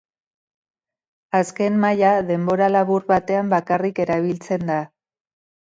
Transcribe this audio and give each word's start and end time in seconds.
Azken 1.39 1.77
maila, 1.83 2.15
denbora 2.31 2.71
labur 2.77 3.07
batean 3.13 3.55
bakarrik 3.55 4.05
erabiltzen 4.07 4.69
da. 4.75 4.83